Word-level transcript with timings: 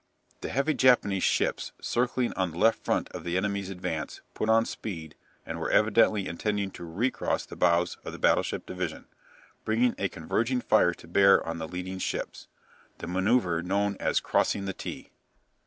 The 0.41 0.49
heavy 0.49 0.73
Japanese 0.73 1.21
ships, 1.21 1.73
circling 1.79 2.33
on 2.33 2.49
the 2.49 2.57
left 2.57 2.83
front 2.83 3.07
of 3.09 3.23
the 3.23 3.37
enemy's 3.37 3.69
advance, 3.69 4.21
put 4.33 4.49
on 4.49 4.65
speed, 4.65 5.13
and 5.45 5.59
were 5.59 5.69
evidently 5.69 6.27
intending 6.27 6.71
to 6.71 6.83
recross 6.83 7.45
the 7.45 7.55
bows 7.55 7.97
of 8.03 8.11
the 8.11 8.17
battleship 8.17 8.65
division, 8.65 9.05
bringing 9.63 9.93
a 9.99 10.09
converging 10.09 10.59
fire 10.59 10.95
to 10.95 11.07
bear 11.07 11.45
on 11.45 11.59
the 11.59 11.67
leading 11.67 11.99
ships 11.99 12.47
the 12.97 13.05
manoeuvre 13.05 13.61
known 13.61 13.95
as 13.99 14.19
"crossing 14.19 14.65
the 14.65 14.73
T." 14.73 15.11